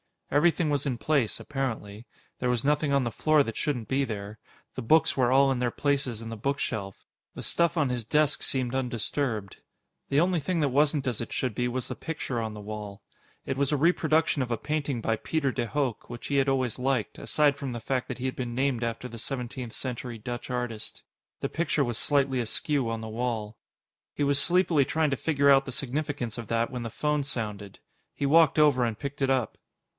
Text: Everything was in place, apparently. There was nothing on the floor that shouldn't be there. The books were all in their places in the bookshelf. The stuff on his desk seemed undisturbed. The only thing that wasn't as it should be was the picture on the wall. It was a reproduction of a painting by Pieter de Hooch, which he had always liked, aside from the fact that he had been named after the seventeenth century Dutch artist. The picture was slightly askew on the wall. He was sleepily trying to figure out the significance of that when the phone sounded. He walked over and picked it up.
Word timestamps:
Everything 0.31 0.69
was 0.69 0.85
in 0.87 0.97
place, 0.97 1.39
apparently. 1.41 2.07
There 2.39 2.49
was 2.49 2.63
nothing 2.65 2.93
on 2.93 3.03
the 3.03 3.11
floor 3.11 3.43
that 3.43 3.57
shouldn't 3.57 3.89
be 3.89 4.05
there. 4.05 4.39
The 4.73 4.81
books 4.81 5.15
were 5.15 5.29
all 5.31 5.51
in 5.51 5.59
their 5.59 5.69
places 5.69 6.21
in 6.23 6.29
the 6.29 6.37
bookshelf. 6.37 7.05
The 7.35 7.43
stuff 7.43 7.75
on 7.77 7.89
his 7.89 8.05
desk 8.05 8.41
seemed 8.41 8.73
undisturbed. 8.73 9.57
The 10.09 10.21
only 10.21 10.39
thing 10.39 10.61
that 10.61 10.69
wasn't 10.69 11.05
as 11.05 11.21
it 11.21 11.33
should 11.33 11.53
be 11.53 11.67
was 11.67 11.87
the 11.89 11.95
picture 11.95 12.41
on 12.41 12.53
the 12.55 12.61
wall. 12.61 13.03
It 13.45 13.57
was 13.57 13.71
a 13.71 13.77
reproduction 13.77 14.41
of 14.41 14.49
a 14.49 14.57
painting 14.57 15.01
by 15.01 15.17
Pieter 15.17 15.51
de 15.51 15.67
Hooch, 15.67 15.97
which 16.07 16.27
he 16.27 16.37
had 16.37 16.47
always 16.49 16.79
liked, 16.79 17.19
aside 17.19 17.57
from 17.57 17.73
the 17.73 17.81
fact 17.81 18.07
that 18.07 18.17
he 18.17 18.25
had 18.25 18.35
been 18.35 18.55
named 18.55 18.83
after 18.85 19.09
the 19.09 19.19
seventeenth 19.19 19.73
century 19.73 20.17
Dutch 20.17 20.49
artist. 20.49 21.03
The 21.41 21.49
picture 21.49 21.83
was 21.83 21.97
slightly 21.97 22.39
askew 22.39 22.89
on 22.89 23.01
the 23.01 23.09
wall. 23.09 23.57
He 24.15 24.23
was 24.23 24.39
sleepily 24.39 24.85
trying 24.85 25.11
to 25.11 25.17
figure 25.17 25.51
out 25.51 25.65
the 25.65 25.71
significance 25.73 26.37
of 26.39 26.47
that 26.47 26.71
when 26.71 26.83
the 26.83 26.89
phone 26.89 27.21
sounded. 27.21 27.79
He 28.15 28.25
walked 28.25 28.57
over 28.57 28.85
and 28.85 28.97
picked 28.97 29.21
it 29.21 29.29
up. 29.29 29.57